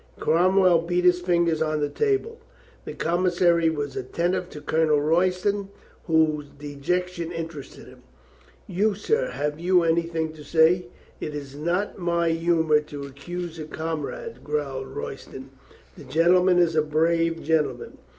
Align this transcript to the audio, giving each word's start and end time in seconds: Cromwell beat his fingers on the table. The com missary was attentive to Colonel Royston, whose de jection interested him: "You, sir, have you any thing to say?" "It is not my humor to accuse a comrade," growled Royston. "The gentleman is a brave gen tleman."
Cromwell 0.19 0.79
beat 0.81 1.03
his 1.05 1.19
fingers 1.21 1.61
on 1.61 1.79
the 1.79 1.87
table. 1.87 2.39
The 2.85 2.95
com 2.95 3.21
missary 3.23 3.69
was 3.69 3.95
attentive 3.95 4.49
to 4.49 4.59
Colonel 4.59 4.99
Royston, 4.99 5.69
whose 6.05 6.47
de 6.47 6.75
jection 6.75 7.31
interested 7.31 7.85
him: 7.85 8.01
"You, 8.65 8.95
sir, 8.95 9.29
have 9.29 9.59
you 9.59 9.83
any 9.83 10.01
thing 10.01 10.33
to 10.33 10.43
say?" 10.43 10.87
"It 11.19 11.35
is 11.35 11.55
not 11.55 11.99
my 11.99 12.29
humor 12.31 12.79
to 12.79 13.03
accuse 13.05 13.59
a 13.59 13.65
comrade," 13.65 14.43
growled 14.43 14.87
Royston. 14.87 15.51
"The 15.95 16.03
gentleman 16.05 16.57
is 16.57 16.75
a 16.75 16.81
brave 16.81 17.43
gen 17.43 17.65
tleman." 17.65 17.97